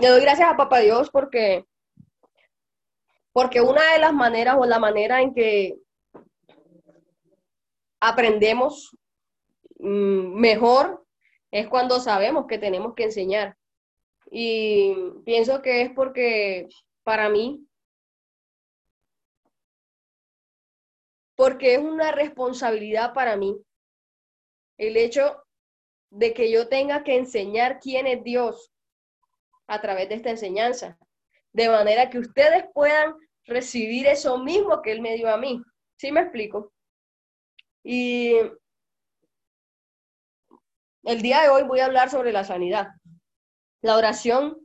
[0.00, 1.66] le doy gracias a Papá Dios porque,
[3.32, 5.76] porque una de las maneras o la manera en que
[8.00, 8.96] aprendemos
[9.78, 11.04] mm, mejor
[11.50, 13.56] es cuando sabemos que tenemos que enseñar.
[14.30, 14.94] Y
[15.24, 16.68] pienso que es porque
[17.02, 17.66] para mí,
[21.34, 23.56] porque es una responsabilidad para mí
[24.78, 25.42] el hecho
[26.10, 28.70] de que yo tenga que enseñar quién es Dios
[29.70, 30.98] a través de esta enseñanza,
[31.52, 35.62] de manera que ustedes puedan recibir eso mismo que Él me dio a mí.
[35.96, 36.72] ¿Sí me explico?
[37.84, 38.34] Y
[41.04, 42.88] el día de hoy voy a hablar sobre la sanidad,
[43.80, 44.58] la oración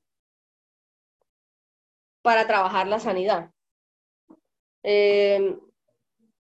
[2.24, 3.52] para trabajar la sanidad.
[4.82, 5.56] Eh,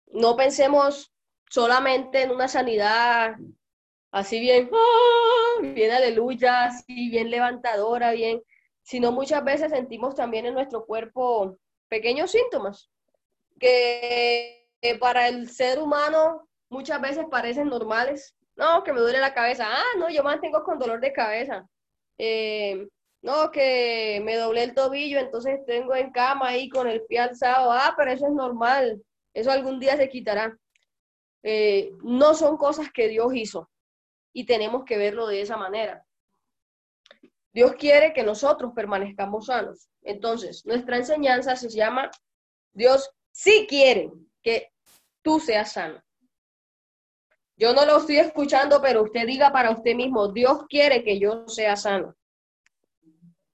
[0.07, 1.13] no pensemos
[1.49, 3.37] solamente en una sanidad
[4.11, 5.61] así bien, ¡ah!
[5.61, 8.41] bien aleluya, así bien levantadora, bien,
[8.81, 12.89] sino muchas veces sentimos también en nuestro cuerpo pequeños síntomas
[13.59, 14.59] que
[14.99, 18.35] para el ser humano muchas veces parecen normales.
[18.55, 19.65] No, que me duele la cabeza.
[19.67, 21.67] Ah, no, yo mantengo con dolor de cabeza.
[22.17, 22.87] Eh,
[23.21, 27.71] no, que me doblé el tobillo, entonces tengo en cama ahí con el pie alzado.
[27.71, 29.01] Ah, pero eso es normal.
[29.33, 30.57] Eso algún día se quitará.
[31.43, 33.69] Eh, no son cosas que Dios hizo
[34.33, 36.05] y tenemos que verlo de esa manera.
[37.51, 39.89] Dios quiere que nosotros permanezcamos sanos.
[40.03, 42.09] Entonces, nuestra enseñanza se llama
[42.73, 44.71] Dios sí quiere que
[45.21, 46.01] tú seas sano.
[47.57, 51.47] Yo no lo estoy escuchando, pero usted diga para usted mismo, Dios quiere que yo
[51.47, 52.15] sea sano.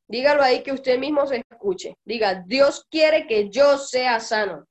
[0.08, 1.98] Dígalo ahí que usted mismo se escuche.
[2.06, 4.68] Diga, Dios quiere que yo sea sano.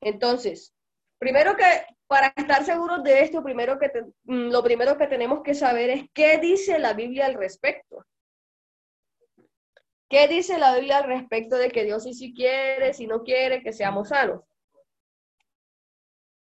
[0.00, 0.72] Entonces,
[1.18, 3.92] primero que para estar seguros de esto, primero que
[4.24, 8.04] mm, lo primero que tenemos que saber es qué dice la Biblia al respecto.
[10.08, 13.62] ¿Qué dice la Biblia al respecto de que Dios sí si quiere, si no quiere
[13.62, 14.42] que seamos sanos?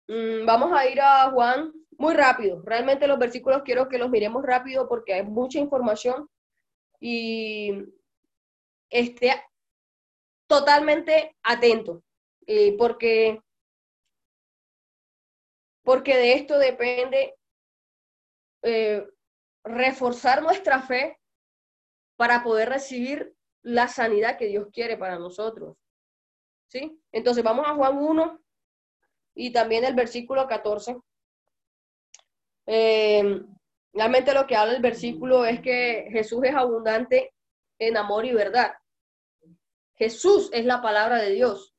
[0.09, 2.61] Mm, vamos a ir a Juan muy rápido.
[2.65, 6.28] Realmente los versículos quiero que los miremos rápido porque hay mucha información
[6.99, 7.72] y
[8.91, 9.41] esté
[10.49, 12.03] totalmente atento,
[12.47, 13.41] eh, porque
[15.82, 17.37] porque de esto depende
[18.62, 19.06] eh,
[19.65, 21.19] reforzar nuestra fe
[22.16, 25.76] para poder recibir la sanidad que Dios quiere para nosotros.
[26.69, 27.00] ¿Sí?
[27.12, 28.41] Entonces vamos a Juan 1
[29.34, 30.97] y también el versículo 14.
[32.66, 33.42] Eh,
[33.92, 37.34] realmente lo que habla el versículo es que Jesús es abundante
[37.78, 38.72] en amor y verdad.
[39.94, 41.72] Jesús es la palabra de Dios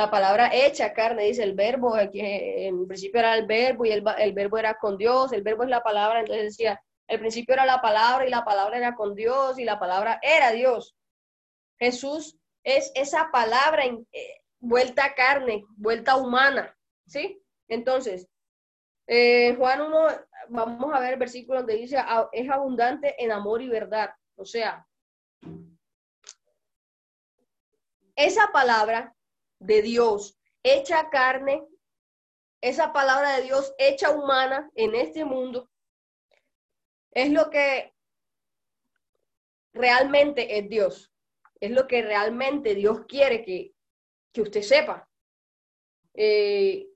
[0.00, 4.02] la palabra hecha carne, dice el verbo, que en principio era el verbo y el,
[4.18, 7.66] el, verbo era con Dios, el verbo es la palabra, entonces decía, el principio era
[7.66, 10.96] la palabra y la palabra era con Dios y la palabra era Dios.
[11.78, 16.74] Jesús es esa palabra en, eh, vuelta a carne, vuelta humana,
[17.06, 17.42] ¿sí?
[17.68, 18.26] Entonces,
[19.06, 20.08] eh, Juan 1,
[20.48, 21.98] vamos a ver el versículo donde dice,
[22.32, 24.10] es abundante en amor y verdad.
[24.36, 24.86] O sea,
[28.16, 29.14] esa palabra
[29.60, 31.64] de Dios hecha carne,
[32.60, 35.70] esa palabra de Dios hecha humana en este mundo,
[37.12, 37.94] es lo que
[39.72, 41.12] realmente es Dios.
[41.60, 43.74] Es lo que realmente Dios quiere que,
[44.40, 45.08] usted sepa.
[46.14, 46.88] Eh,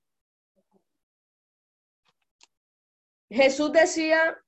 [3.29, 4.39] Jesús decía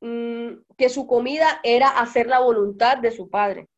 [0.00, 3.68] mm, que su comida era hacer la voluntad de su Padre.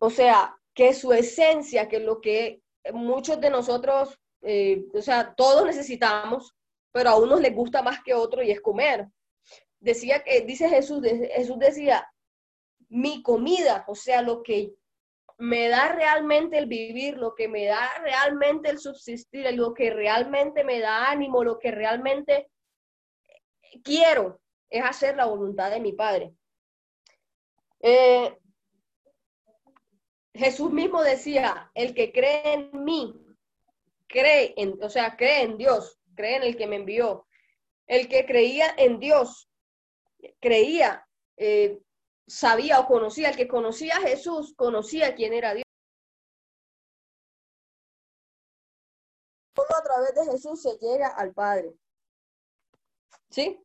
[0.00, 2.60] O sea, que su esencia, que lo que
[2.92, 6.54] muchos de nosotros, eh, o sea, todos necesitamos,
[6.92, 9.08] pero a unos les gusta más que otros y es comer.
[9.80, 12.06] Decía que, dice Jesús, Jesús decía,
[12.88, 14.74] mi comida, o sea, lo que
[15.38, 20.64] me da realmente el vivir, lo que me da realmente el subsistir, lo que realmente
[20.64, 22.48] me da ánimo, lo que realmente
[23.82, 24.40] quiero,
[24.70, 26.34] es hacer la voluntad de mi Padre.
[27.80, 28.38] Eh,
[30.34, 33.24] Jesús mismo decía, el que cree en mí,
[34.08, 37.26] cree en, o sea, cree en Dios, cree en el que me envió.
[37.86, 39.48] El que creía en Dios,
[40.40, 41.80] creía, eh,
[42.26, 45.64] sabía o conocía, el que conocía a Jesús, conocía quién era Dios.
[49.54, 51.74] Solo a través de Jesús se llega al Padre.
[53.30, 53.60] ¿Sí?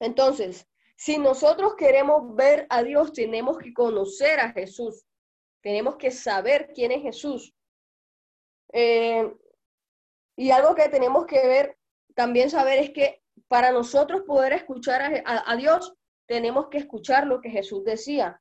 [0.00, 0.66] Entonces,
[0.96, 5.04] si nosotros queremos ver a Dios, tenemos que conocer a Jesús.
[5.60, 7.54] Tenemos que saber quién es Jesús.
[8.72, 9.34] Eh,
[10.36, 11.78] y algo que tenemos que ver,
[12.14, 15.94] también saber es que para nosotros poder escuchar a, Dios,
[16.26, 18.40] tenemos que escuchar lo que Jesús decía.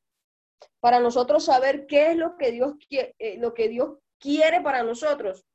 [0.79, 5.45] para nosotros saber qué es lo que Dios, eh, lo que Dios quiere para nosotros.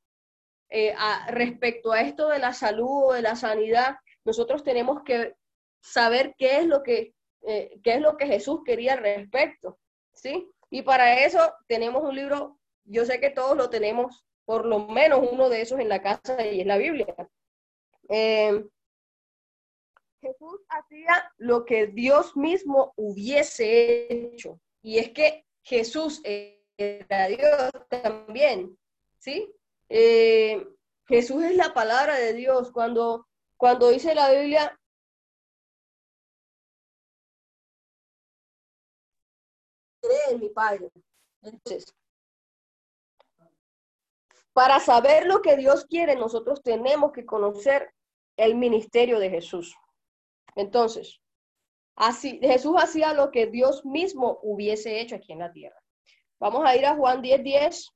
[0.69, 0.95] Eh,
[1.27, 5.35] respecto a esto de la salud o de la sanidad, nosotros tenemos que
[5.81, 9.77] saber qué es lo que, qué es lo que Jesús quería al respecto,
[10.13, 10.49] ¿sí?
[10.73, 15.19] Y para eso tenemos un libro, yo sé que todos lo tenemos, por lo menos
[15.31, 17.15] uno de esos en la casa y es la Biblia.
[18.09, 18.65] Eh,
[20.19, 24.59] Jesús hacía lo que Dios mismo hubiese hecho.
[24.81, 28.75] Y es que Jesús era Dios también,
[29.19, 29.53] ¿sí?
[29.89, 30.67] Eh,
[31.05, 32.71] Jesús es la palabra de Dios.
[32.71, 33.27] Cuando,
[33.57, 34.75] cuando dice la Biblia,
[40.29, 40.89] en mi Padre.
[41.41, 41.93] Entonces,
[44.53, 47.93] para saber lo que Dios quiere, nosotros tenemos que conocer
[48.37, 49.75] el ministerio de Jesús.
[50.55, 51.19] Entonces,
[51.95, 55.79] así Jesús hacía lo que Dios mismo hubiese hecho aquí en la tierra.
[56.39, 57.91] Vamos a ir a Juan 10:10, 10,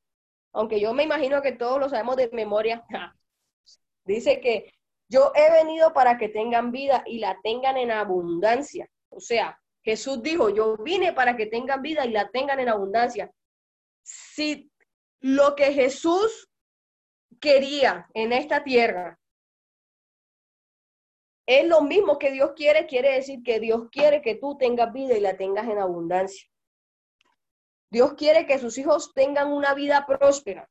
[0.53, 2.83] aunque yo me imagino que todos lo sabemos de memoria.
[4.05, 4.73] Dice que
[5.09, 8.89] yo he venido para que tengan vida y la tengan en abundancia.
[9.09, 13.31] O sea, Jesús dijo, yo vine para que tengan vida y la tengan en abundancia.
[14.03, 14.69] Si
[15.21, 16.49] lo que Jesús
[17.39, 19.17] quería en esta tierra
[21.45, 25.15] es lo mismo que Dios quiere, quiere decir que Dios quiere que tú tengas vida
[25.15, 26.49] y la tengas en abundancia.
[27.89, 30.69] Dios quiere que sus hijos tengan una vida próspera.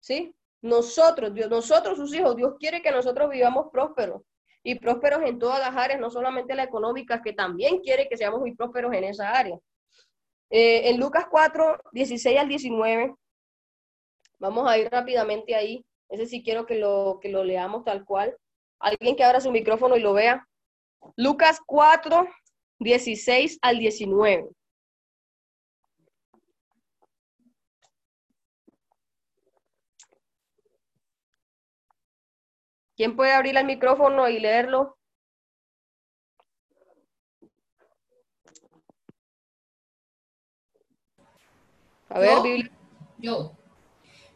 [0.00, 0.34] ¿Sí?
[0.62, 4.22] Nosotros, Dios, nosotros sus hijos, Dios quiere que nosotros vivamos prósperos
[4.66, 8.40] y prósperos en todas las áreas, no solamente la económica, que también quiere que seamos
[8.40, 9.56] muy prósperos en esa área.
[10.50, 13.14] Eh, en Lucas 4, 16 al 19,
[14.40, 15.84] vamos a ir rápidamente ahí.
[16.08, 18.36] Ese sí quiero que lo, que lo leamos tal cual.
[18.80, 20.44] Alguien que abra su micrófono y lo vea.
[21.14, 22.28] Lucas 4,
[22.80, 24.48] 16 al 19.
[32.96, 34.96] ¿Quién puede abrir el micrófono y leerlo?
[42.08, 42.70] A ver, Biblia.
[43.18, 43.52] Yo.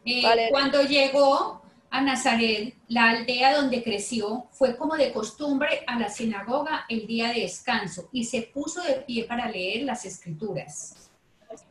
[0.05, 6.09] Eh, cuando llegó a Nazaret, la aldea donde creció, fue como de costumbre a la
[6.09, 11.09] sinagoga el día de descanso y se puso de pie para leer las escrituras.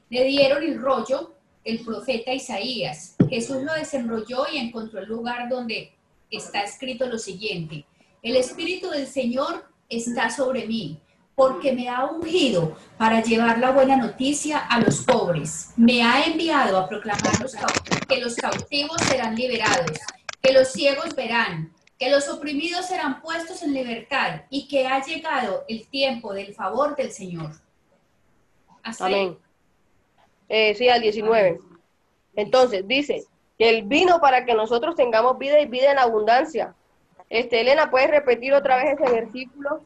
[0.08, 3.16] Le dieron el rollo el profeta Isaías.
[3.28, 5.92] Jesús lo desenrolló y encontró el lugar donde
[6.30, 7.84] está escrito lo siguiente,
[8.22, 11.00] el Espíritu del Señor está sobre mí,
[11.34, 15.72] porque me ha ungido para llevar la buena noticia a los pobres.
[15.76, 17.32] Me ha enviado a proclamar
[18.06, 19.98] que los cautivos serán liberados,
[20.42, 25.64] que los ciegos verán, que los oprimidos serán puestos en libertad y que ha llegado
[25.68, 27.52] el tiempo del favor del Señor.
[28.98, 29.38] Amén.
[30.48, 31.58] Eh, sí, al 19.
[32.36, 33.24] Entonces, dice,
[33.60, 36.74] que Él vino para que nosotros tengamos vida y vida en abundancia.
[37.28, 39.84] Este, Elena, ¿puedes repetir otra vez ese versículo?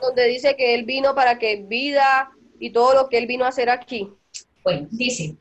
[0.00, 3.48] Donde dice que Él vino para que vida y todo lo que Él vino a
[3.48, 4.10] hacer aquí.
[4.64, 5.36] Bueno, dice,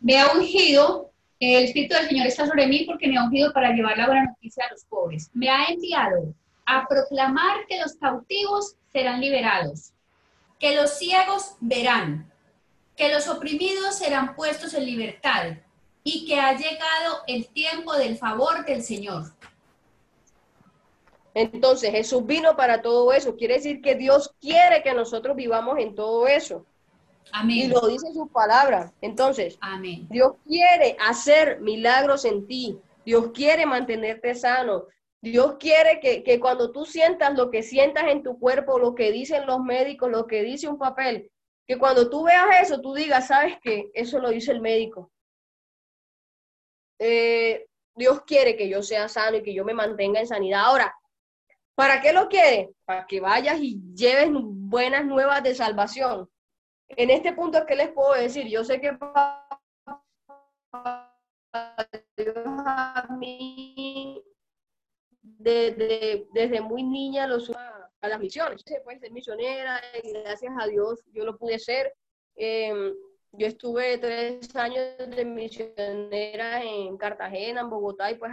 [0.00, 1.10] me ha ungido,
[1.40, 4.24] el Espíritu del Señor está sobre mí porque me ha ungido para llevar la buena
[4.26, 5.30] noticia a los pobres.
[5.32, 6.34] Me ha enviado
[6.66, 9.94] a proclamar que los cautivos serán liberados,
[10.60, 12.30] que los ciegos verán,
[12.96, 15.56] que los oprimidos serán puestos en libertad
[16.02, 19.24] y que ha llegado el tiempo del favor del Señor.
[21.34, 23.34] Entonces Jesús vino para todo eso.
[23.34, 26.64] Quiere decir que Dios quiere que nosotros vivamos en todo eso.
[27.32, 27.56] Amén.
[27.56, 28.92] Y lo dice su palabra.
[29.00, 30.06] Entonces, Amén.
[30.10, 32.78] Dios quiere hacer milagros en ti.
[33.04, 34.84] Dios quiere mantenerte sano.
[35.20, 39.10] Dios quiere que, que, cuando tú sientas lo que sientas en tu cuerpo, lo que
[39.10, 41.30] dicen los médicos, lo que dice un papel,
[41.66, 43.90] que cuando tú veas eso, tú digas, ¿sabes qué?
[43.94, 45.10] Eso lo dice el médico.
[46.98, 50.64] Eh, Dios quiere que yo sea sano y que yo me mantenga en sanidad.
[50.64, 50.94] Ahora,
[51.74, 52.74] ¿para qué lo quiere?
[52.84, 56.30] Para que vayas y lleves buenas nuevas de salvación.
[56.88, 58.46] En este punto, ¿qué les puedo decir?
[58.48, 58.96] Yo sé que
[61.52, 64.22] a mí
[65.22, 67.50] desde, desde muy niña los
[68.04, 68.62] a las misiones.
[68.64, 71.92] Se puede ser misionera y gracias a Dios yo lo pude ser.
[72.36, 72.92] Em,
[73.32, 78.32] yo estuve tres años de misionera en Cartagena, en Bogotá y pues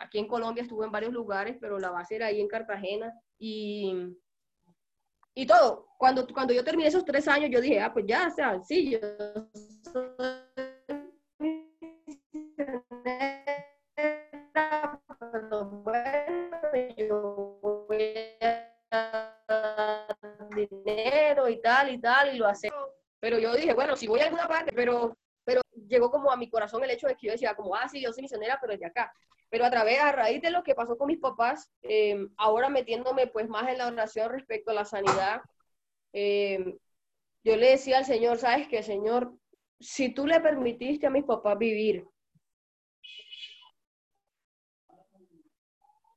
[0.00, 3.94] aquí en Colombia estuve en varios lugares, pero la base era ahí en Cartagena y,
[5.34, 5.88] y todo.
[5.98, 8.98] Cuando, cuando yo terminé esos tres años yo dije, ah, pues ya, sea, sí, yo
[9.92, 10.41] soy
[21.62, 22.70] tal y tal, y lo hace.
[23.20, 26.50] Pero yo dije, bueno, si voy a alguna parte, pero, pero llegó como a mi
[26.50, 28.86] corazón el hecho de que yo decía, como, ah, sí, yo soy misionera, pero desde
[28.86, 29.12] acá.
[29.48, 33.26] Pero a través, a raíz de lo que pasó con mis papás, eh, ahora metiéndome
[33.26, 35.42] pues más en la oración respecto a la sanidad,
[36.12, 36.76] eh,
[37.44, 39.34] yo le decía al Señor, ¿sabes qué, Señor?
[39.78, 42.06] Si tú le permitiste a mis papás vivir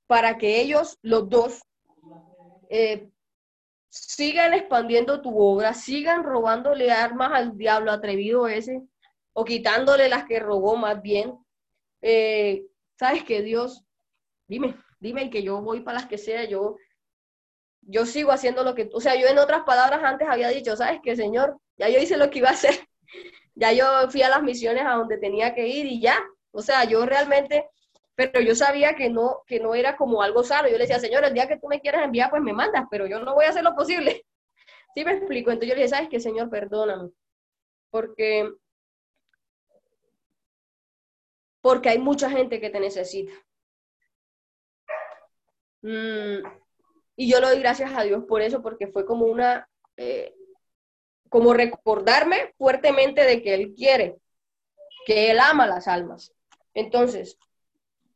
[0.07, 1.61] para que ellos, los dos,
[2.69, 3.09] eh,
[3.95, 8.81] sigan expandiendo tu obra, sigan robándole armas al diablo atrevido ese,
[9.33, 11.37] o quitándole las que robó más bien.
[12.01, 12.65] Eh,
[12.99, 13.83] ¿Sabes que Dios?
[14.47, 16.77] Dime, dime que yo voy para las que sea, yo,
[17.81, 20.99] yo sigo haciendo lo que, o sea, yo en otras palabras antes había dicho, ¿sabes
[21.01, 21.57] qué, Señor?
[21.77, 22.75] Ya yo hice lo que iba a hacer,
[23.55, 26.17] ya yo fui a las misiones a donde tenía que ir y ya,
[26.51, 27.69] o sea, yo realmente
[28.15, 30.67] pero yo sabía que no, que no era como algo sano.
[30.69, 33.07] Yo le decía, Señor, el día que tú me quieras enviar, pues me mandas, pero
[33.07, 34.25] yo no voy a hacer lo posible.
[34.95, 35.51] ¿Sí me explico?
[35.51, 36.49] Entonces yo le dije, ¿sabes qué, Señor?
[36.49, 37.11] Perdóname.
[37.89, 38.49] Porque,
[41.61, 43.33] porque hay mucha gente que te necesita.
[45.81, 46.39] Mm,
[47.17, 50.33] y yo le doy gracias a Dios por eso, porque fue como una, eh,
[51.29, 54.17] como recordarme fuertemente de que Él quiere,
[55.05, 56.33] que Él ama las almas.
[56.73, 57.37] Entonces,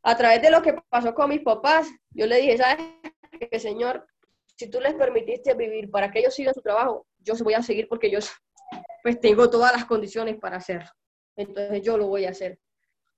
[0.03, 2.77] a través de lo que pasó con mis papás, yo le dije, ¿sabes
[3.51, 4.05] qué, Señor?
[4.55, 7.61] Si tú les permitiste vivir para que ellos sigan su trabajo, yo se voy a
[7.61, 8.19] seguir porque yo
[9.03, 10.89] pues tengo todas las condiciones para hacerlo.
[11.35, 12.59] Entonces yo lo voy a hacer.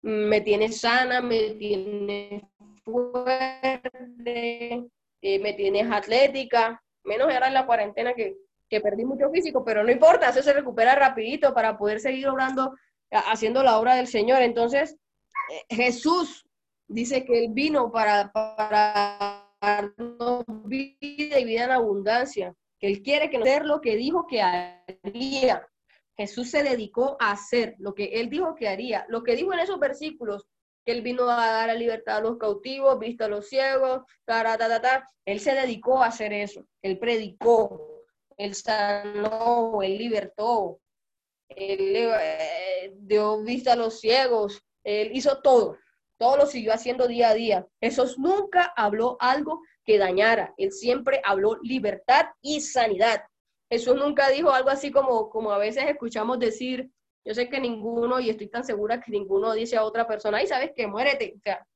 [0.01, 2.49] Me tiene sana, me tiene
[2.83, 3.81] fuerte,
[5.21, 8.37] eh, me tiene atlética, menos era en la cuarentena que,
[8.69, 12.75] que perdí mucho físico, pero no importa, eso se recupera rapidito para poder seguir obrando,
[13.11, 14.41] haciendo la obra del Señor.
[14.41, 14.97] Entonces,
[15.51, 16.47] eh, Jesús
[16.91, 23.29] dice que Él vino para, para darnos vida y vida en abundancia, que Él quiere
[23.29, 25.67] que hacer lo que dijo que haría.
[26.17, 29.05] Jesús se dedicó a hacer lo que Él dijo que haría.
[29.07, 30.45] Lo que dijo en esos versículos,
[30.85, 34.43] que Él vino a dar la libertad a los cautivos, vista a los ciegos, ta,
[34.57, 36.65] ta, ta, Él se dedicó a hacer eso.
[36.81, 38.03] Él predicó,
[38.37, 40.79] Él sanó, Él libertó,
[41.47, 45.77] Él eh, dio vista a los ciegos, Él hizo todo
[46.21, 47.67] todo lo siguió haciendo día a día.
[47.81, 53.23] Jesús nunca habló algo que dañara, él siempre habló libertad y sanidad.
[53.71, 56.91] Jesús nunca dijo algo así como, como a veces escuchamos decir,
[57.25, 60.45] yo sé que ninguno, y estoy tan segura que ninguno dice a otra persona, ay,
[60.45, 61.33] sabes que muérete.
[61.37, 61.67] O sea,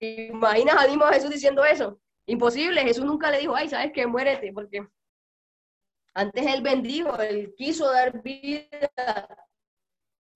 [0.00, 2.00] imaginas a Jesús diciendo eso?
[2.24, 4.88] Imposible, Jesús nunca le dijo, ay, sabes que muérete, porque
[6.14, 9.28] antes él bendijo, él quiso dar vida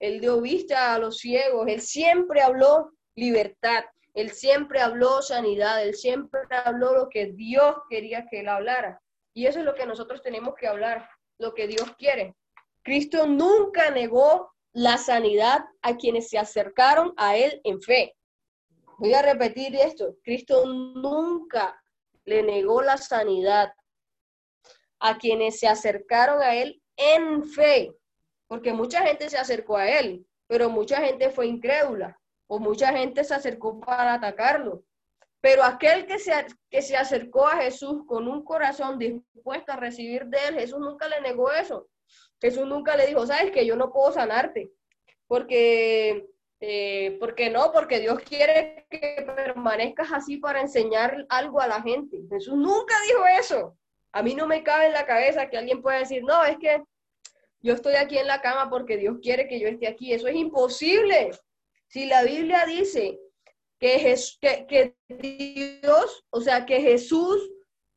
[0.01, 5.95] él dio vista a los ciegos, Él siempre habló libertad, Él siempre habló sanidad, Él
[5.95, 9.01] siempre habló lo que Dios quería que Él hablara.
[9.35, 12.35] Y eso es lo que nosotros tenemos que hablar, lo que Dios quiere.
[12.83, 18.15] Cristo nunca negó la sanidad a quienes se acercaron a Él en fe.
[18.99, 21.81] Voy a repetir esto, Cristo nunca
[22.25, 23.73] le negó la sanidad
[25.01, 27.93] a quienes se acercaron a Él en fe
[28.49, 33.23] porque mucha gente se acercó a él, pero mucha gente fue incrédula o mucha gente
[33.23, 34.83] se acercó para atacarlo.
[35.41, 36.33] Pero aquel que se,
[36.69, 41.09] que se acercó a Jesús con un corazón dispuesto a recibir de él, Jesús nunca
[41.09, 41.89] le negó eso.
[42.41, 44.71] Jesús nunca le dijo, sabes que yo no puedo sanarte,
[45.27, 46.27] porque,
[46.61, 52.19] eh, porque no, porque Dios quiere que permanezcas así para enseñar algo a la gente.
[52.31, 53.77] Jesús nunca dijo eso.
[54.13, 56.83] A mí no me cabe en la cabeza que alguien pueda decir, no, es que
[57.61, 60.13] yo estoy aquí en la cama porque Dios quiere que yo esté aquí.
[60.13, 61.31] Eso es imposible.
[61.89, 63.19] Si la Biblia dice
[63.81, 67.51] que, que, Dios, o sea, que Jesús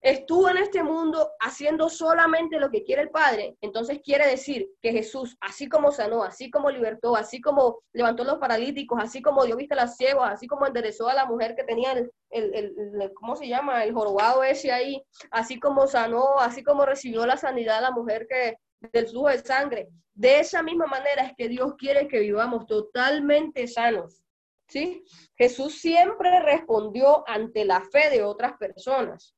[0.03, 4.91] estuvo en este mundo haciendo solamente lo que quiere el Padre, entonces quiere decir que
[4.91, 9.55] Jesús, así como sanó, así como libertó, así como levantó los paralíticos, así como dio
[9.55, 13.13] vista a las ciegos, así como enderezó a la mujer que tenía el, el, el,
[13.13, 13.83] ¿cómo se llama?
[13.83, 18.25] El jorobado ese ahí, así como sanó, así como recibió la sanidad a la mujer
[18.27, 18.55] que
[18.91, 19.89] del flujo de sangre.
[20.13, 24.23] De esa misma manera es que Dios quiere que vivamos totalmente sanos.
[24.67, 25.03] ¿sí?
[25.35, 29.35] Jesús siempre respondió ante la fe de otras personas.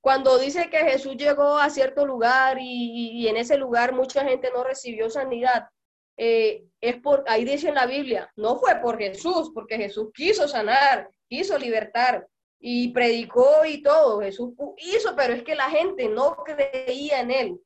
[0.00, 4.62] Cuando dice que Jesús llegó a cierto lugar y, en ese lugar mucha gente no
[4.62, 5.68] recibió sanidad,
[6.16, 10.46] eh, es por, ahí dice en la Biblia, no fue por Jesús, porque Jesús quiso
[10.46, 12.26] sanar, quiso libertar,
[12.58, 17.60] y predicó y todo, Jesús hizo, pero es que la gente no creía en él.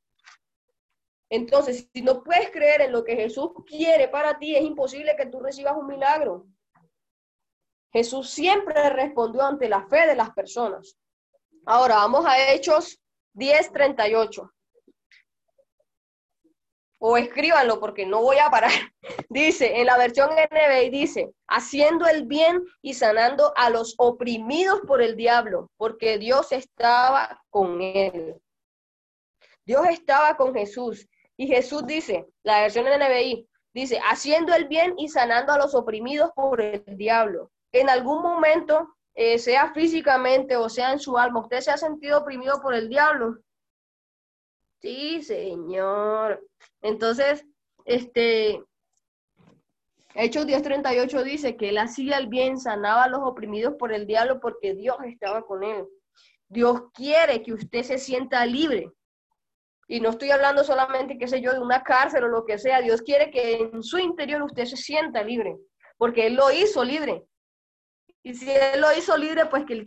[1.31, 5.27] Entonces, si no puedes creer en lo que Jesús quiere para ti, es imposible que
[5.27, 6.47] tú recibas un milagro.
[7.93, 10.97] Jesús siempre respondió ante la fe de las personas.
[11.67, 13.01] Ahora vamos a Hechos
[13.35, 14.51] 10:38.
[17.03, 18.73] O escríbanlo porque no voy a parar.
[19.29, 25.01] Dice, en la versión NBI dice, haciendo el bien y sanando a los oprimidos por
[25.01, 28.39] el diablo, porque Dios estaba con él.
[29.65, 31.09] Dios estaba con Jesús.
[31.41, 36.31] Y Jesús dice, la versión NBI, dice, haciendo el bien y sanando a los oprimidos
[36.37, 37.51] por el diablo.
[37.73, 42.19] En algún momento eh, sea físicamente o sea en su alma, ¿usted se ha sentido
[42.19, 43.39] oprimido por el diablo?
[44.83, 46.47] Sí, señor.
[46.83, 47.47] Entonces,
[47.87, 48.63] este,
[50.15, 54.41] Hechos 10:38 dice que él hacía el bien, sanaba a los oprimidos por el diablo
[54.41, 55.87] porque Dios estaba con él.
[56.49, 58.93] Dios quiere que usted se sienta libre.
[59.91, 62.81] Y no estoy hablando solamente, qué sé yo, de una cárcel o lo que sea.
[62.81, 65.57] Dios quiere que en su interior usted se sienta libre,
[65.99, 67.25] porque Él lo hizo libre.
[68.23, 69.83] Y si Él lo hizo libre, pues que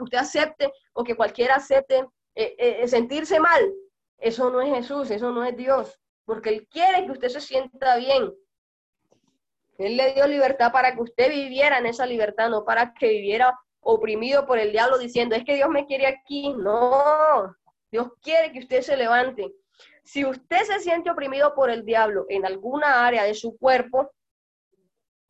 [0.00, 1.98] usted acepte o que cualquiera acepte
[2.34, 3.70] eh, eh, sentirse mal,
[4.16, 7.96] eso no es Jesús, eso no es Dios, porque Él quiere que usted se sienta
[7.96, 8.32] bien.
[9.76, 13.54] Él le dio libertad para que usted viviera en esa libertad, no para que viviera
[13.80, 16.54] oprimido por el diablo diciendo, es que Dios me quiere aquí.
[16.54, 17.54] No,
[17.92, 19.52] Dios quiere que usted se levante.
[20.02, 24.10] Si usted se siente oprimido por el diablo en alguna área de su cuerpo,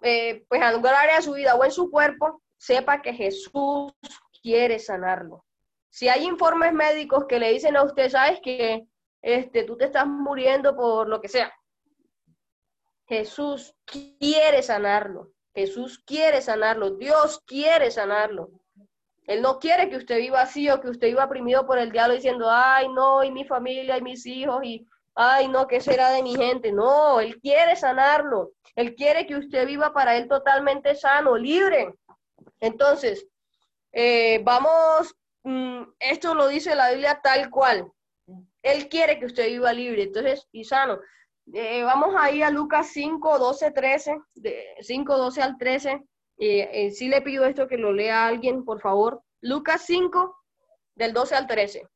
[0.00, 3.92] eh, pues en alguna área de su vida o en su cuerpo, sepa que Jesús
[4.40, 5.44] quiere sanarlo.
[5.90, 8.86] Si hay informes médicos que le dicen a usted, sabes que
[9.20, 11.52] este, tú te estás muriendo por lo que sea,
[13.06, 15.32] Jesús quiere sanarlo.
[15.54, 16.92] Jesús quiere sanarlo.
[16.92, 18.61] Dios quiere sanarlo.
[19.26, 22.14] Él no quiere que usted viva así o que usted viva oprimido por el diablo
[22.14, 26.22] diciendo, ay, no, y mi familia y mis hijos y, ay, no, ¿qué será de
[26.22, 26.72] mi gente?
[26.72, 28.52] No, Él quiere sanarlo.
[28.74, 31.94] Él quiere que usted viva para Él totalmente sano, libre.
[32.60, 33.26] Entonces,
[33.92, 35.14] eh, vamos,
[35.44, 37.90] mm, esto lo dice la Biblia tal cual.
[38.62, 40.98] Él quiere que usted viva libre, entonces, y sano.
[41.52, 46.02] Eh, vamos a ir a Lucas 5, 12, 13, de 5, 12 al 13.
[46.44, 49.22] Eh, sí le pido esto que lo lea alguien, por favor.
[49.42, 50.36] Lucas 5,
[50.96, 51.88] del 12 al 13.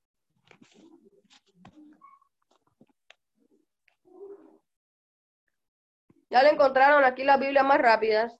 [6.30, 8.38] Ya le encontraron aquí las Biblias más rápidas.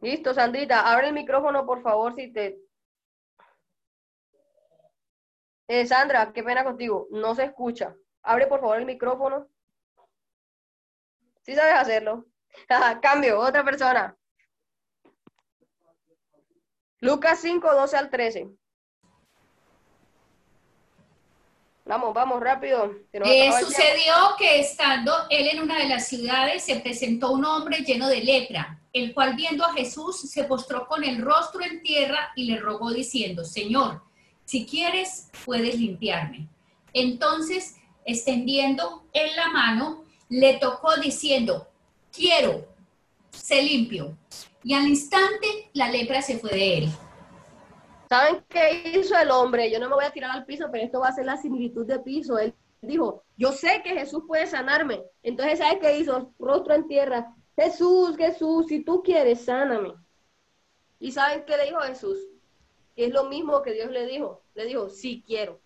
[0.00, 2.58] Listo, Sandrita, abre el micrófono, por favor, si te...
[5.68, 7.94] Eh, Sandra, qué pena contigo, no se escucha.
[8.24, 9.48] Abre, por favor, el micrófono.
[11.42, 12.26] Sí sabes hacerlo.
[13.02, 14.16] Cambio, otra persona.
[17.00, 18.48] Lucas 5, 12 al 13.
[21.86, 22.94] Vamos, vamos, rápido.
[23.12, 28.08] Eh, sucedió que estando él en una de las ciudades, se presentó un hombre lleno
[28.08, 32.44] de lepra, el cual viendo a Jesús se postró con el rostro en tierra y
[32.44, 34.02] le rogó diciendo, Señor,
[34.46, 36.48] si quieres, puedes limpiarme.
[36.94, 41.68] Entonces, extendiendo en la mano, le tocó diciendo,
[42.14, 42.64] quiero,
[43.30, 44.16] se limpio.
[44.62, 46.88] Y al instante la lepra se fue de él.
[48.08, 49.70] ¿Saben qué hizo el hombre?
[49.70, 51.86] Yo no me voy a tirar al piso, pero esto va a ser la similitud
[51.86, 52.38] de piso.
[52.38, 55.02] Él dijo, yo sé que Jesús puede sanarme.
[55.22, 56.32] Entonces, ¿sabes qué hizo?
[56.38, 57.34] Rostro en tierra.
[57.56, 59.94] Jesús, Jesús, si tú quieres, sáname.
[60.98, 62.18] ¿Y saben qué le dijo Jesús?
[62.94, 64.42] Que es lo mismo que Dios le dijo.
[64.54, 65.60] Le dijo, sí quiero.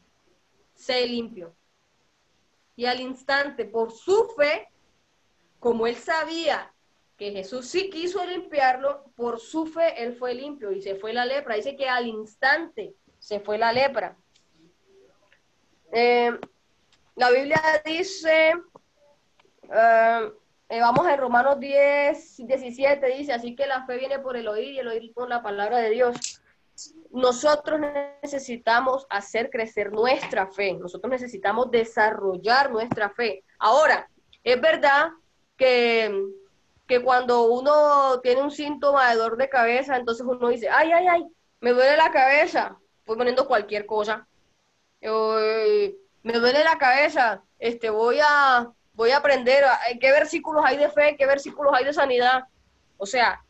[0.74, 1.54] Sé limpio.
[2.76, 4.68] Y al instante, por su fe,
[5.58, 6.72] como él sabía
[7.16, 11.26] que Jesús sí quiso limpiarlo, por su fe él fue limpio y se fue la
[11.26, 11.56] lepra.
[11.56, 14.16] Dice que al instante se fue la lepra.
[15.90, 16.30] Eh,
[17.16, 18.52] la Biblia dice,
[19.62, 20.32] eh,
[20.68, 24.74] eh, vamos a Romanos 10, 17, dice, así que la fe viene por el oír
[24.74, 26.40] y el oír con la palabra de Dios.
[27.10, 27.80] Nosotros
[28.22, 33.42] necesitamos hacer crecer nuestra fe, nosotros necesitamos desarrollar nuestra fe.
[33.58, 34.08] Ahora,
[34.44, 35.08] es verdad
[35.58, 36.10] que
[36.88, 41.06] que cuando uno tiene un síntoma de dolor de cabeza, entonces uno dice, ay, ay,
[41.06, 41.26] ay,
[41.60, 44.26] me duele la cabeza, voy poniendo cualquier cosa.
[45.00, 49.64] me duele la cabeza, este, voy a, voy a aprender
[50.00, 52.44] qué versículos hay de fe, qué versículos hay de sanidad.
[52.96, 53.44] O sea,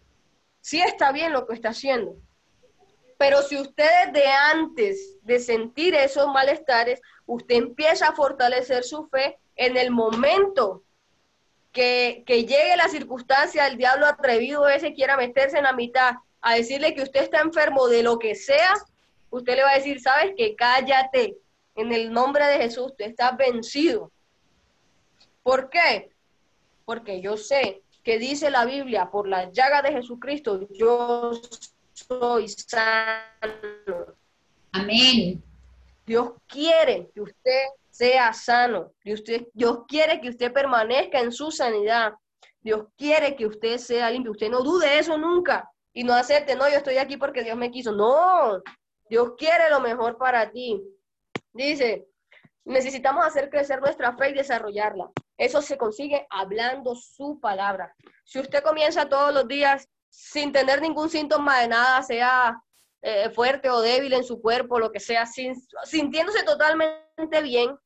[0.61, 2.17] sí está bien lo que está haciendo.
[3.19, 9.39] Pero si usted de antes de sentir esos malestares, usted empieza a fortalecer su fe
[9.55, 10.83] en el momento
[11.79, 16.95] que, llegue la circunstancia, el diablo atrevido ese quiera meterse en la mitad a decirle
[16.95, 18.75] que usted está enfermo de lo que sea,
[19.31, 21.37] usted le va a decir, sabes que cállate,
[21.77, 24.11] en el nombre de Jesús, tú estás vencido.
[25.45, 26.11] ¿Por qué?
[26.85, 31.41] Porque yo sé que dice la Biblia, por la llaga de Jesucristo, yo
[31.93, 34.17] soy sano.
[34.73, 35.41] Amén.
[36.05, 37.63] Dios quiere que usted
[37.99, 38.93] sea sano.
[39.03, 42.13] Dios, Dios quiere que usted permanezca en su sanidad.
[42.61, 44.33] Dios quiere que usted sea limpio.
[44.33, 47.73] Usted no dude eso nunca y no acepte, no, yo estoy aquí porque Dios me
[47.73, 47.91] quiso.
[47.91, 48.63] No,
[49.11, 50.81] Dios quiere lo mejor para ti.
[51.53, 52.07] Dice,
[52.65, 55.11] necesitamos hacer crecer nuestra fe y desarrollarla.
[55.37, 57.93] Eso se consigue hablando su palabra.
[58.25, 62.63] Si usted comienza todos los días sin tener ningún síntoma de nada, sea
[63.03, 67.77] eh, fuerte o débil en su cuerpo, lo que sea, sintiéndose totalmente bien,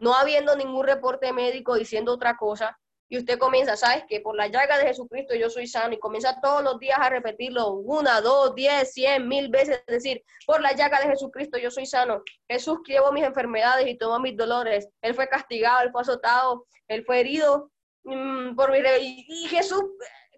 [0.00, 2.78] no habiendo ningún reporte médico diciendo otra cosa,
[3.08, 6.40] y usted comienza, ¿sabes que Por la llaga de Jesucristo yo soy sano y comienza
[6.40, 11.00] todos los días a repetirlo una, dos, diez, cien, mil veces, decir, por la llaga
[11.00, 12.22] de Jesucristo yo soy sano.
[12.48, 14.88] Jesús llevó mis enfermedades y tomó mis dolores.
[15.02, 17.70] Él fue castigado, él fue azotado, él fue herido
[18.04, 18.78] mm, por mi...
[19.00, 19.84] Y, Jesús,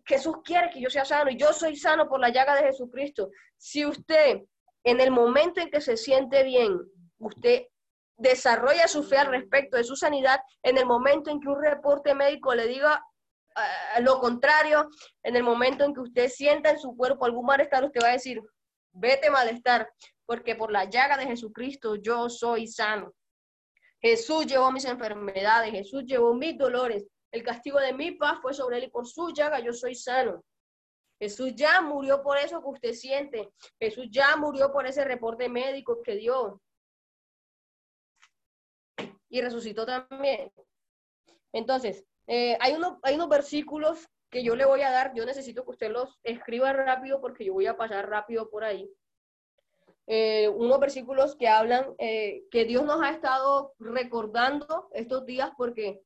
[0.04, 3.30] Jesús quiere que yo sea sano y yo soy sano por la llaga de Jesucristo.
[3.56, 4.42] Si usted
[4.84, 6.78] en el momento en que se siente bien,
[7.18, 7.66] usted
[8.18, 12.14] desarrolla su fe al respecto de su sanidad en el momento en que un reporte
[12.14, 13.02] médico le diga
[13.56, 14.88] eh, lo contrario,
[15.22, 18.12] en el momento en que usted sienta en su cuerpo algún malestar, usted va a
[18.12, 18.40] decir,
[18.92, 19.88] vete malestar,
[20.26, 23.12] porque por la llaga de Jesucristo yo soy sano.
[24.00, 28.78] Jesús llevó mis enfermedades, Jesús llevó mis dolores, el castigo de mi paz fue sobre
[28.78, 30.44] él y por su llaga yo soy sano.
[31.20, 33.50] Jesús ya murió por eso que usted siente.
[33.80, 36.60] Jesús ya murió por ese reporte médico que dio
[39.28, 40.50] y resucitó también.
[41.52, 45.64] Entonces, eh, hay, uno, hay unos versículos que yo le voy a dar, yo necesito
[45.64, 48.90] que usted los escriba rápido porque yo voy a pasar rápido por ahí.
[50.06, 56.02] Eh, unos versículos que hablan eh, que Dios nos ha estado recordando estos días porque,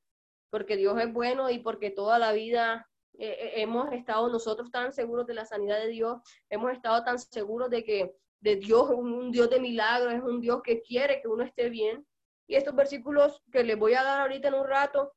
[0.50, 5.34] porque Dios es bueno y porque toda la vida hemos estado nosotros tan seguros de
[5.34, 9.48] la sanidad de Dios, hemos estado tan seguros de que de Dios es un Dios
[9.48, 12.04] de milagros, es un Dios que quiere que uno esté bien.
[12.52, 15.14] Y estos versículos que les voy a dar ahorita en un rato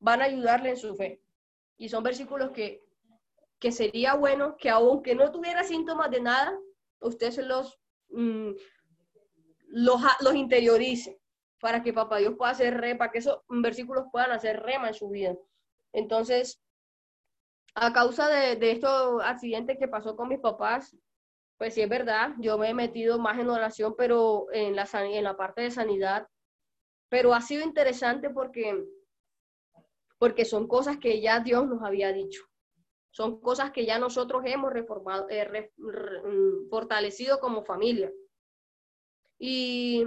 [0.00, 1.22] van a ayudarle en su fe.
[1.76, 2.82] Y son versículos que,
[3.60, 6.58] que sería bueno que aunque no tuviera síntomas de nada,
[6.98, 8.50] usted se los, mm,
[9.68, 11.20] los, los interiorice
[11.60, 14.94] para que Papá Dios pueda hacer re, para que esos versículos puedan hacer rema en
[14.94, 15.36] su vida.
[15.92, 16.60] Entonces,
[17.76, 20.96] a causa de, de estos accidentes que pasó con mis papás,
[21.56, 25.22] pues sí es verdad, yo me he metido más en oración, pero en la, en
[25.22, 26.26] la parte de sanidad
[27.08, 28.84] pero ha sido interesante porque,
[30.18, 32.42] porque son cosas que ya Dios nos había dicho.
[33.10, 38.12] Son cosas que ya nosotros hemos reformado, eh, mm, fortalecido como familia.
[39.38, 40.06] Y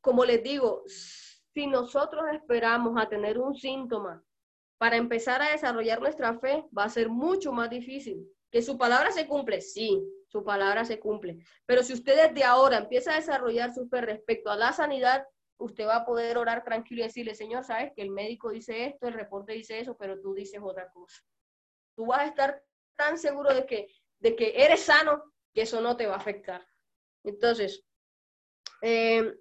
[0.00, 4.22] como les digo, si nosotros esperamos a tener un síntoma
[4.78, 8.26] para empezar a desarrollar nuestra fe, va a ser mucho más difícil.
[8.50, 11.38] Que su palabra se cumple, sí, su palabra se cumple.
[11.66, 15.26] Pero si usted desde ahora empieza a desarrollar su fe respecto a la sanidad,
[15.58, 19.08] usted va a poder orar tranquilo y decirle, Señor, sabes que el médico dice esto,
[19.08, 21.22] el reporte dice eso, pero tú dices otra cosa.
[21.94, 22.62] Tú vas a estar
[22.96, 23.88] tan seguro de que,
[24.18, 26.66] de que eres sano que eso no te va a afectar.
[27.24, 27.84] Entonces,
[28.82, 29.34] eh,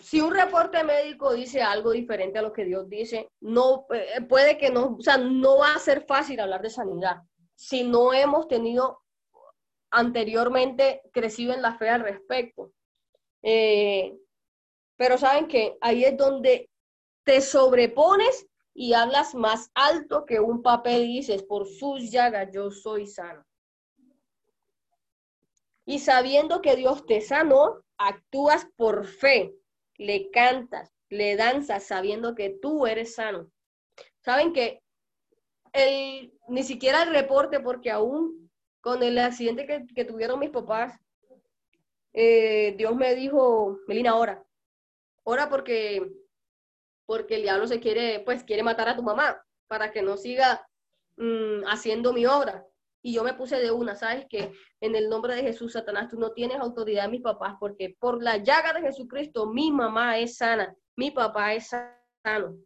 [0.00, 4.58] si un reporte médico dice algo diferente a lo que Dios dice, no eh, puede
[4.58, 7.22] que no, o sea, no va a ser fácil hablar de sanidad
[7.60, 9.02] si no hemos tenido
[9.90, 12.72] anteriormente crecido en la fe al respecto.
[13.42, 14.16] Eh,
[14.96, 16.68] pero saben que ahí es donde
[17.24, 23.06] te sobrepones y hablas más alto que un papel dices, por sus llagas yo soy
[23.06, 23.44] sano.
[25.84, 29.54] Y sabiendo que Dios te sanó, actúas por fe,
[29.96, 33.50] le cantas, le danzas sabiendo que tú eres sano.
[34.20, 34.82] Saben que
[35.72, 38.50] el, ni siquiera el reporte, porque aún
[38.80, 40.98] con el accidente que, que tuvieron mis papás,
[42.12, 44.44] eh, Dios me dijo, Melina, ora,
[45.24, 46.10] ora porque,
[47.06, 50.66] porque el diablo se quiere, pues quiere matar a tu mamá para que no siga
[51.16, 52.66] mm, haciendo mi obra.
[53.02, 54.26] Y yo me puse de una, ¿sabes?
[54.28, 58.22] Que en el nombre de Jesús, Satanás, tú no tienes autoridad mis papás, porque por
[58.22, 62.58] la llaga de Jesucristo, mi mamá es sana, mi papá es sano.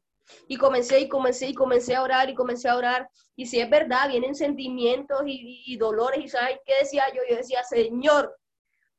[0.48, 3.08] Y comencé y comencé y comencé a orar y comencé a orar.
[3.36, 6.24] Y si es verdad, vienen sentimientos y, y dolores.
[6.24, 7.20] ¿Y sabes qué decía yo?
[7.28, 8.34] Yo decía, Señor,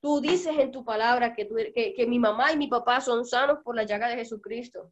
[0.06, 3.76] Tú dices en tu palabra que, que, mi mamá y mi papá son sanos por
[3.76, 4.92] la llaga de Jesucristo.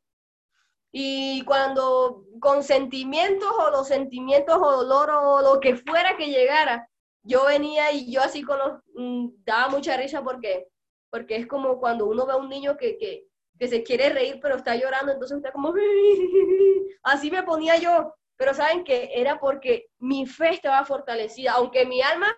[0.91, 6.89] Y cuando con sentimientos o los sentimientos o dolor o lo que fuera que llegara,
[7.21, 10.67] yo venía y yo así con los, mm, daba mucha risa porque,
[11.11, 13.27] porque es como cuando uno ve a un niño que, que,
[13.59, 15.75] que se quiere reír pero está llorando, entonces está como,
[17.03, 18.15] así me ponía yo.
[18.37, 22.35] Pero saben que era porque mi fe estaba fortalecida, aunque mi alma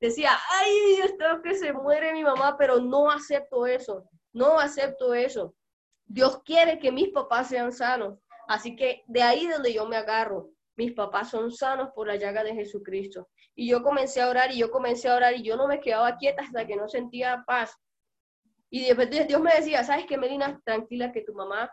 [0.00, 5.54] decía, ay, Dios, que se muere mi mamá, pero no acepto eso, no acepto eso.
[6.04, 10.50] Dios quiere que mis papás sean sanos, así que de ahí donde yo me agarro,
[10.76, 13.28] mis papás son sanos por la llaga de Jesucristo.
[13.54, 16.16] Y yo comencé a orar y yo comencé a orar y yo no me quedaba
[16.18, 17.74] quieta hasta que no sentía paz.
[18.68, 20.60] Y después Dios me decía, ¿sabes qué, Melina?
[20.64, 21.72] Tranquila que tu mamá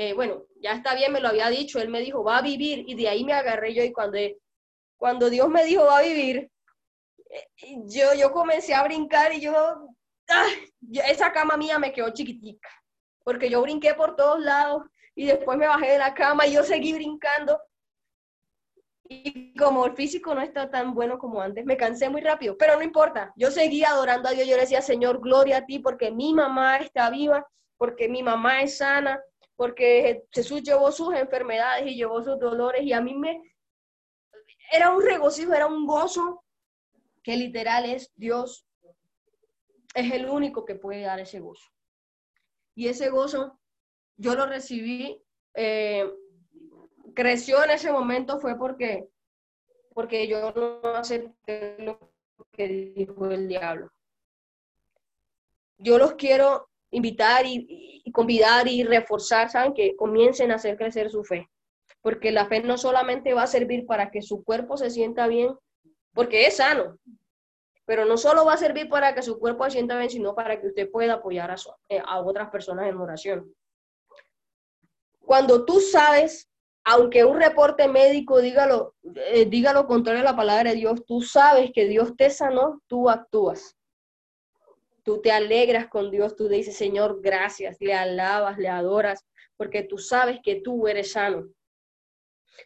[0.00, 2.84] eh, bueno, ya está bien, me lo había dicho, él me dijo, va a vivir,
[2.86, 4.16] y de ahí me agarré yo, y cuando,
[4.96, 6.52] cuando Dios me dijo, va a vivir,
[7.28, 7.48] eh,
[7.86, 9.52] yo, yo comencé a brincar y yo,
[11.04, 12.68] esa cama mía me quedó chiquitica,
[13.24, 14.84] porque yo brinqué por todos lados,
[15.16, 17.60] y después me bajé de la cama y yo seguí brincando,
[19.08, 22.76] y como el físico no está tan bueno como antes, me cansé muy rápido, pero
[22.76, 26.12] no importa, yo seguía adorando a Dios, yo le decía, Señor, gloria a ti, porque
[26.12, 27.44] mi mamá está viva,
[27.76, 29.20] porque mi mamá es sana,
[29.58, 33.42] porque Jesús llevó sus enfermedades y llevó sus dolores y a mí me
[34.70, 36.44] era un regocijo, era un gozo
[37.24, 38.68] que literal es Dios
[39.94, 41.68] es el único que puede dar ese gozo.
[42.76, 43.58] Y ese gozo
[44.16, 45.20] yo lo recibí,
[45.54, 46.08] eh,
[47.16, 49.08] creció en ese momento fue porque,
[49.92, 52.12] porque yo no acepté lo
[52.52, 53.90] que dijo el diablo.
[55.78, 59.74] Yo los quiero invitar y, convidar y reforzar, ¿saben?
[59.74, 61.48] Que comiencen a hacer crecer su fe.
[62.00, 65.54] Porque la fe no solamente va a servir para que su cuerpo se sienta bien,
[66.14, 66.98] porque es sano,
[67.84, 70.60] pero no solo va a servir para que su cuerpo se sienta bien, sino para
[70.60, 71.56] que usted pueda apoyar a,
[71.88, 73.54] eh, otras personas en oración.
[75.20, 76.50] Cuando tú sabes,
[76.84, 81.04] aunque un reporte médico diga lo, eh, diga lo contrario a la palabra de Dios,
[81.06, 83.77] tú sabes que Dios te sanó, tú actúas
[85.08, 89.24] tú te alegras con Dios, tú dices, Señor, gracias, le alabas, le adoras,
[89.56, 91.48] porque tú sabes que tú eres sano.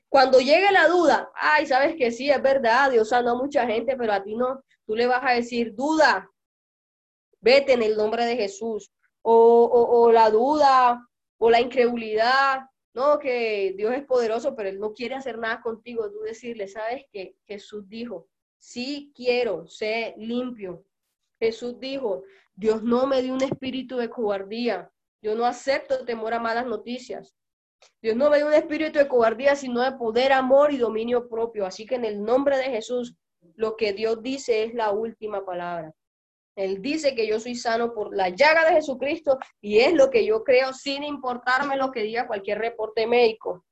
[0.08, 3.96] Cuando llegue la duda, ay, sabes que sí, es verdad, Dios sanó a mucha gente,
[3.96, 6.28] pero a ti no, tú le vas a decir, duda,
[7.40, 8.90] vete en el nombre de Jesús,
[9.22, 15.14] o, la duda, o la incredulidad, no, que Dios es poderoso, pero Él no quiere
[15.14, 18.26] hacer nada contigo, tú decirle, sabes que Jesús dijo,
[18.58, 20.84] sí quiero, sé limpio,
[21.42, 22.22] Jesús dijo,
[22.54, 24.88] Dios no me dio un espíritu de cobardía.
[25.20, 27.34] Yo no acepto temor a malas noticias.
[28.00, 31.66] Dios no me dio un espíritu de cobardía, sino de poder, amor y dominio propio.
[31.66, 33.16] Así que en el nombre de Jesús,
[33.56, 35.92] lo que Dios dice es la última palabra.
[36.54, 40.24] Él dice que yo soy sano por la llaga de Jesucristo y es lo que
[40.24, 43.64] yo creo sin importarme lo que diga cualquier reporte médico.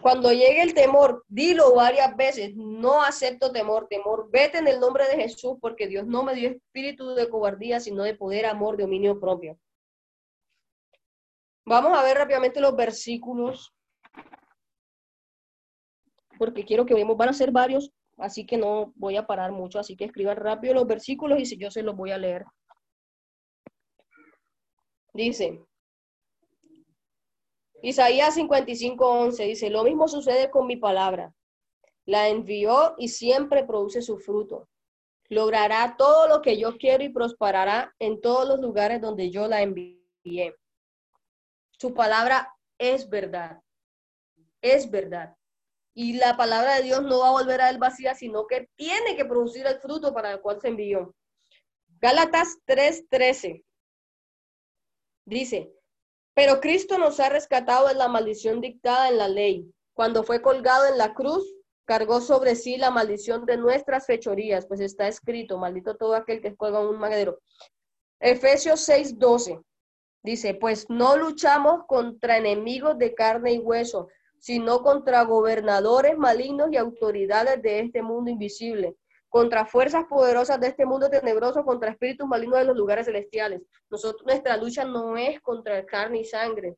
[0.00, 5.04] Cuando llegue el temor, dilo varias veces, no acepto temor, temor, vete en el nombre
[5.08, 9.18] de Jesús, porque Dios no me dio espíritu de cobardía, sino de poder, amor, dominio
[9.18, 9.58] propio.
[11.66, 13.74] Vamos a ver rápidamente los versículos,
[16.38, 19.80] porque quiero que veamos, van a ser varios, así que no voy a parar mucho,
[19.80, 22.44] así que escriban rápido los versículos y si yo se los voy a leer.
[25.12, 25.60] Dice,
[27.82, 31.32] Isaías 55:11 dice, lo mismo sucede con mi palabra.
[32.04, 34.68] La envió y siempre produce su fruto.
[35.28, 39.62] Logrará todo lo que yo quiero y prosperará en todos los lugares donde yo la
[39.62, 40.54] envié.
[41.72, 43.60] Su palabra es verdad.
[44.62, 45.36] Es verdad.
[45.94, 49.16] Y la palabra de Dios no va a volver a él vacía, sino que tiene
[49.16, 51.14] que producir el fruto para el cual se envió.
[52.00, 53.64] Gálatas 3:13
[55.24, 55.77] dice,
[56.38, 59.74] pero Cristo nos ha rescatado de la maldición dictada en la ley.
[59.92, 61.52] Cuando fue colgado en la cruz,
[61.84, 66.54] cargó sobre sí la maldición de nuestras fechorías, pues está escrito, maldito todo aquel que
[66.54, 67.40] cuelga un madero.
[68.20, 69.64] Efesios 6:12
[70.22, 74.06] dice, pues no luchamos contra enemigos de carne y hueso,
[74.38, 78.94] sino contra gobernadores malignos y autoridades de este mundo invisible
[79.28, 83.62] contra fuerzas poderosas de este mundo tenebroso, contra espíritus malignos de los lugares celestiales.
[84.24, 86.76] Nuestra lucha no es contra carne y sangre.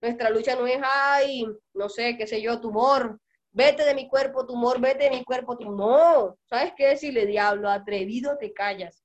[0.00, 3.18] Nuestra lucha no es, ay, no sé, qué sé yo, tumor,
[3.50, 5.76] vete de mi cuerpo, tumor, vete de mi cuerpo, tumor.
[5.76, 7.68] No, ¿sabes qué decirle, diablo?
[7.68, 9.02] Atrevido te callas.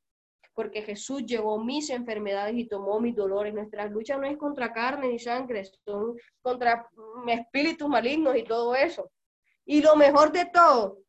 [0.53, 3.55] Porque Jesús llevó mis enfermedades y tomó mis dolores.
[3.55, 6.87] Nuestra lucha no es contra carne ni sangre, son contra
[7.27, 9.09] espíritus malignos y todo eso.
[9.65, 11.02] Y lo mejor de todo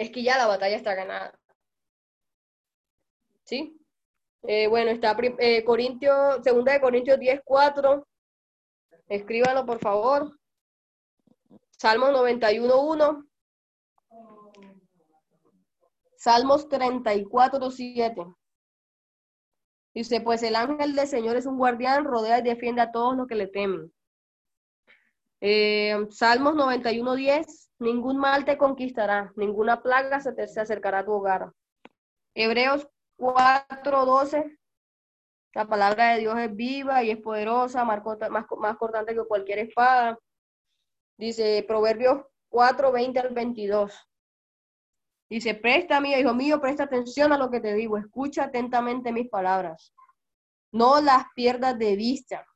[0.00, 1.38] es que ya la batalla está ganada.
[3.44, 3.78] ¿Sí?
[4.44, 8.08] Eh, bueno, está eh, Corintios, segunda de Corintios 10, 4.
[9.08, 10.38] Escríbanlo, por favor.
[11.72, 13.26] Salmos 91, 1.
[16.16, 18.24] Salmos 34, 7.
[19.92, 23.26] Dice, pues el ángel del Señor es un guardián, rodea y defiende a todos los
[23.26, 23.92] que le temen.
[25.40, 27.70] Eh, Salmos 91, 10.
[27.78, 31.50] Ningún mal te conquistará, ninguna plaga se te acercará a tu hogar.
[32.34, 34.58] Hebreos 4, 12.
[35.54, 39.60] La palabra de Dios es viva y es poderosa, más, más, más cortante que cualquier
[39.60, 40.18] espada.
[41.16, 44.10] Dice Proverbios 4, 20 al 22.
[45.30, 49.28] Dice, presta mío, hijo mío, presta atención a lo que te digo, escucha atentamente mis
[49.28, 49.94] palabras.
[50.72, 52.46] No las pierdas de vista.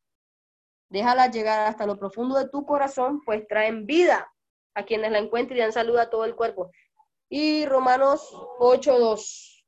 [0.89, 4.31] Déjalas llegar hasta lo profundo de tu corazón, pues traen vida
[4.75, 6.71] a quienes la encuentren y dan salud a todo el cuerpo.
[7.29, 9.65] Y Romanos 8, 2.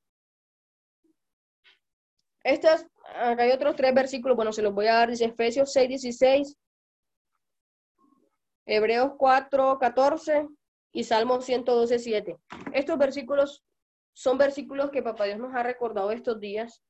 [2.44, 5.88] Estas, acá hay otros tres versículos, bueno, se los voy a dar, dice Efesios 6,
[5.88, 6.57] 16,
[8.66, 10.46] Hebreos 4, 14
[10.92, 12.37] y Salmo 112, 7.
[12.72, 13.64] Estos versículos
[14.12, 16.85] son versículos que Papá Dios nos ha recordado estos días,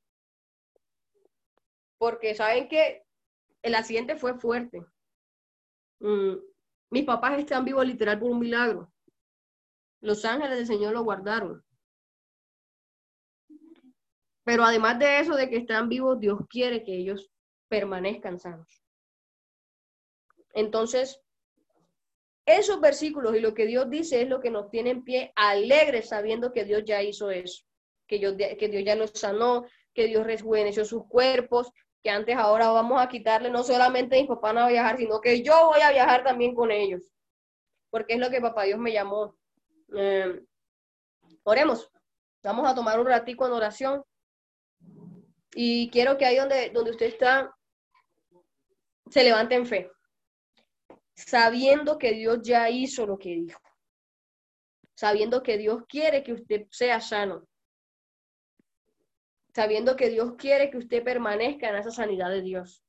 [1.98, 3.05] porque saben que
[3.66, 4.86] el accidente fue fuerte.
[5.98, 6.36] Mm,
[6.90, 8.92] mis papás están vivos literal por un milagro.
[10.00, 11.64] Los ángeles del Señor lo guardaron.
[14.44, 17.28] Pero además de eso, de que están vivos, Dios quiere que ellos
[17.68, 18.84] permanezcan sanos.
[20.54, 21.20] Entonces,
[22.46, 26.10] esos versículos y lo que Dios dice es lo que nos tiene en pie alegres
[26.10, 27.64] sabiendo que Dios ya hizo eso,
[28.06, 32.68] que, Dios, que Dios ya los sanó, que Dios rejuveneció sus cuerpos, que antes ahora
[32.68, 36.22] vamos a quitarle no solamente mis papás a viajar, sino que yo voy a viajar
[36.22, 37.02] también con ellos,
[37.90, 39.34] porque es lo que papá Dios me llamó.
[39.96, 40.40] Eh,
[41.42, 41.90] oremos,
[42.44, 44.04] vamos a tomar un ratico en oración.
[45.54, 47.50] Y quiero que ahí donde, donde usted está,
[49.08, 49.90] se levante en fe
[51.16, 53.60] sabiendo que Dios ya hizo lo que dijo,
[54.94, 57.48] sabiendo que Dios quiere que usted sea sano,
[59.56, 62.84] sabiendo que Dios quiere que usted permanezca en esa sanidad de Dios.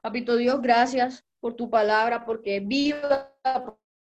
[0.00, 3.30] Papito Dios, gracias por tu palabra, porque es viva,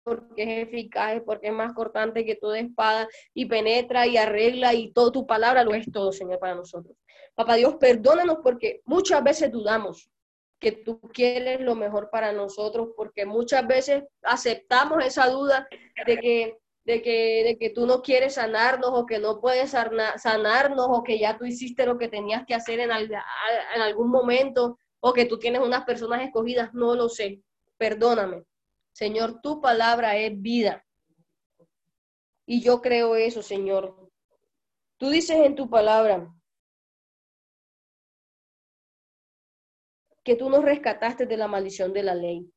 [0.03, 4.93] porque es eficaz, porque es más cortante que toda espada y penetra y arregla y
[4.93, 6.97] todo tu palabra lo es todo, Señor, para nosotros.
[7.37, 10.11] Papá Dios, perdónanos porque muchas veces dudamos,
[10.59, 15.69] que tú quieres lo mejor para nosotros, porque muchas veces aceptamos esa duda
[16.05, 20.87] de que, de que, de que tú no quieres sanarnos o que no puedes sanarnos
[20.89, 25.13] o que ya tú hiciste lo que tenías que hacer en, en algún momento o
[25.13, 27.43] que tú tienes unas personas escogidas, no lo sé.
[27.77, 28.45] Perdóname.
[28.93, 30.85] Señor, tu palabra es vida.
[32.47, 34.11] Y yo creo eso, Señor.
[34.99, 36.29] Tú dices en tu palabra,
[40.23, 42.53] que tú nos rescataste de la maldición de la ley.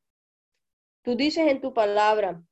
[1.02, 2.42] Tú dices en tu palabra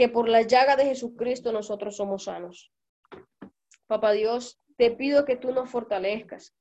[0.00, 2.72] que por la llaga de Jesucristo nosotros somos sanos.
[3.86, 6.56] Papá Dios, te pido que tú nos fortalezcas.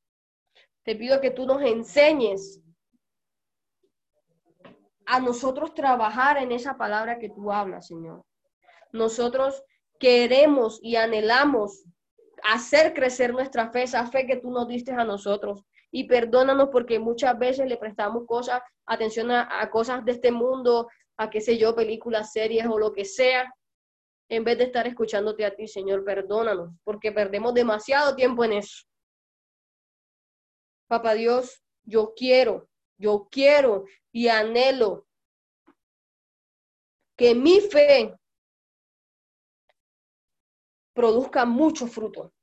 [0.83, 2.61] Te pido que tú nos enseñes
[5.05, 8.25] a nosotros trabajar en esa palabra que tú hablas, Señor.
[8.91, 9.63] Nosotros
[9.99, 11.85] queremos y anhelamos
[12.43, 16.99] hacer crecer nuestra fe, esa fe que tú nos diste a nosotros y perdónanos porque
[16.99, 21.75] muchas veces le prestamos cosas, atención a, cosas de este mundo, a qué sé yo,
[21.75, 23.53] películas, series o lo que sea,
[24.29, 28.85] en vez de estar escuchándote a ti, Señor, perdónanos, porque perdemos demasiado tiempo en eso.
[30.87, 35.07] Papá Dios, yo quiero, yo quiero y anhelo
[37.17, 38.17] que mi fe
[40.93, 42.33] produzca mucho fruto.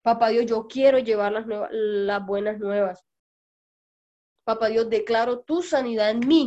[0.00, 3.04] Papá Dios, yo quiero llevar las, las buenas nuevas.
[4.44, 6.46] Papá Dios, declaro tu sanidad en mí.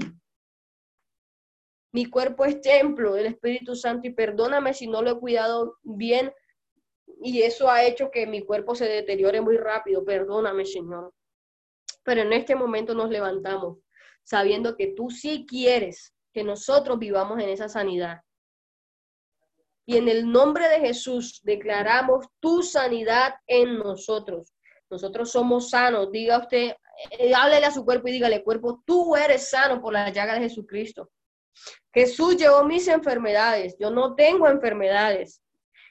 [1.92, 6.34] Mi cuerpo es templo del Espíritu Santo y perdóname si no lo he cuidado bien
[7.22, 10.04] y eso ha hecho que mi cuerpo se deteriore muy rápido.
[10.04, 11.14] Perdóname, Señor.
[12.04, 13.78] Pero en este momento nos levantamos
[14.26, 18.22] sabiendo que tú sí quieres que nosotros vivamos en esa sanidad.
[19.86, 24.52] Y en el nombre de Jesús declaramos tu sanidad en nosotros.
[24.90, 26.12] Nosotros somos sanos.
[26.12, 26.76] Diga usted,
[27.12, 30.42] eh, háblele a su cuerpo y dígale, cuerpo, tú eres sano por la llaga de
[30.42, 31.12] Jesucristo.
[31.94, 33.76] Jesús llevó mis enfermedades.
[33.80, 35.42] Yo no tengo enfermedades.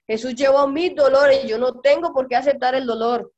[0.07, 1.45] Jesús llevó mis dolores.
[1.45, 3.33] Yo no tengo por qué aceptar el dolor.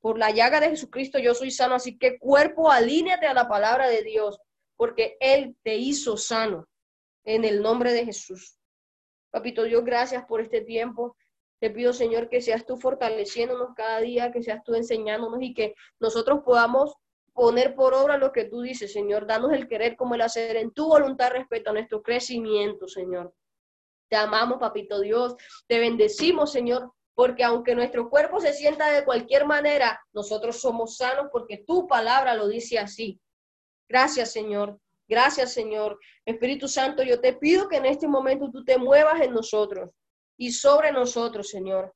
[0.00, 1.74] Por la llaga de Jesucristo yo soy sano.
[1.74, 4.40] Así que cuerpo, alíneate a la palabra de Dios,
[4.76, 6.68] porque Él te hizo sano.
[7.24, 8.58] En el nombre de Jesús.
[9.30, 11.16] Papito Dios, gracias por este tiempo.
[11.60, 15.74] Te pido, Señor, que seas tú fortaleciéndonos cada día, que seas tú enseñándonos y que
[15.98, 16.94] nosotros podamos
[17.32, 19.26] poner por obra lo que tú dices, Señor.
[19.26, 23.34] Danos el querer como el hacer en tu voluntad respecto a nuestro crecimiento, Señor.
[24.08, 25.34] Te amamos, Papito Dios.
[25.66, 31.26] Te bendecimos, Señor, porque aunque nuestro cuerpo se sienta de cualquier manera, nosotros somos sanos
[31.32, 33.20] porque tu palabra lo dice así.
[33.88, 34.78] Gracias, Señor.
[35.08, 35.98] Gracias, Señor.
[36.24, 39.90] Espíritu Santo, yo te pido que en este momento tú te muevas en nosotros
[40.38, 41.94] y sobre nosotros, Señor.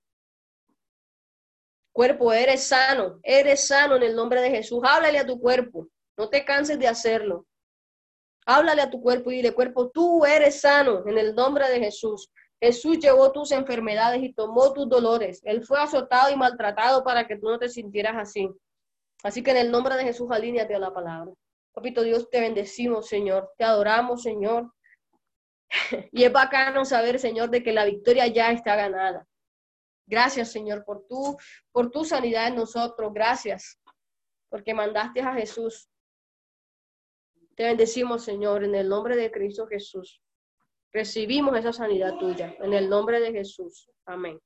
[1.93, 4.81] Cuerpo, eres sano, eres sano en el nombre de Jesús.
[4.83, 5.89] Háblale a tu cuerpo,
[6.19, 7.47] no te canses de hacerlo.
[8.45, 12.31] Háblale a tu cuerpo y dile, cuerpo, tú eres sano en el nombre de Jesús.
[12.61, 15.41] Jesús llevó tus enfermedades y tomó tus dolores.
[15.45, 18.49] Él fue azotado y maltratado para que tú no te sintieras así.
[19.23, 21.33] Así que en el nombre de Jesús, alíñate a la palabra.
[21.73, 23.53] Papito Dios, te bendecimos, Señor.
[23.57, 24.73] Te adoramos, Señor.
[26.13, 29.27] Y es bacano saber, Señor, de que la victoria ya está ganada.
[30.07, 31.37] Gracias, Señor, por tu,
[31.71, 33.13] por tu sanidad en nosotros.
[33.15, 33.79] Gracias,
[34.49, 35.89] porque mandaste a Jesús.
[37.55, 40.21] Te bendecimos, Señor, en el nombre de Cristo Jesús.
[40.93, 43.91] Recibimos esa sanidad tuya, en el nombre de Jesús.
[44.05, 44.39] Amén.